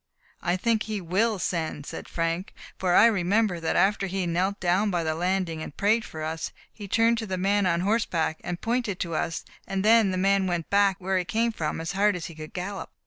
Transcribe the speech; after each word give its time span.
"I 0.41 0.57
think 0.57 0.81
he 0.81 0.99
will 0.99 1.37
send," 1.37 1.85
said 1.85 2.09
Frank; 2.09 2.55
"for 2.79 2.95
I 2.95 3.05
remember 3.05 3.59
that 3.59 3.75
after 3.75 4.07
he 4.07 4.25
knelt 4.25 4.59
down 4.59 4.89
by 4.89 5.03
the 5.03 5.13
landing 5.13 5.61
and 5.61 5.77
prayed 5.77 6.03
for 6.03 6.23
us, 6.23 6.51
he 6.73 6.87
turned 6.87 7.19
to 7.19 7.27
the 7.27 7.37
man 7.37 7.67
on 7.67 7.81
horse 7.81 8.07
back, 8.07 8.41
and 8.43 8.59
pointed 8.59 8.99
to 9.01 9.13
us; 9.13 9.45
and 9.67 9.85
then 9.85 10.09
the 10.09 10.17
man 10.17 10.47
went 10.47 10.71
back 10.71 10.95
where 10.97 11.19
he 11.19 11.23
came 11.23 11.51
from 11.51 11.79
as 11.79 11.91
hard 11.91 12.15
as 12.15 12.25
he 12.25 12.33
could 12.33 12.51
gallop." 12.53 12.89